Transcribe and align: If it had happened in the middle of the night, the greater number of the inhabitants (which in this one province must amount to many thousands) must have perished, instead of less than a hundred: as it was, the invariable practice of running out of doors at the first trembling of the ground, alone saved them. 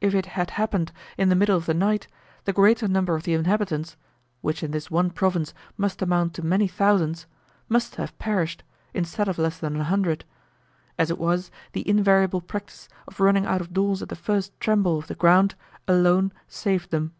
If 0.00 0.16
it 0.16 0.26
had 0.26 0.50
happened 0.58 0.90
in 1.16 1.28
the 1.28 1.36
middle 1.36 1.56
of 1.56 1.66
the 1.66 1.74
night, 1.74 2.08
the 2.42 2.52
greater 2.52 2.88
number 2.88 3.14
of 3.14 3.22
the 3.22 3.34
inhabitants 3.34 3.96
(which 4.40 4.64
in 4.64 4.72
this 4.72 4.90
one 4.90 5.10
province 5.10 5.54
must 5.76 6.02
amount 6.02 6.34
to 6.34 6.42
many 6.44 6.66
thousands) 6.66 7.26
must 7.68 7.94
have 7.94 8.18
perished, 8.18 8.64
instead 8.94 9.28
of 9.28 9.38
less 9.38 9.58
than 9.58 9.76
a 9.76 9.84
hundred: 9.84 10.24
as 10.98 11.08
it 11.08 11.18
was, 11.18 11.52
the 11.70 11.88
invariable 11.88 12.40
practice 12.40 12.88
of 13.06 13.20
running 13.20 13.46
out 13.46 13.60
of 13.60 13.72
doors 13.72 14.02
at 14.02 14.08
the 14.08 14.16
first 14.16 14.50
trembling 14.58 15.02
of 15.02 15.06
the 15.06 15.14
ground, 15.14 15.54
alone 15.86 16.32
saved 16.48 16.90
them. 16.90 17.12